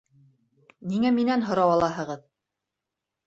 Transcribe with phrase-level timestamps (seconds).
[0.93, 2.23] Ниңә минән һорау алаһығыҙ?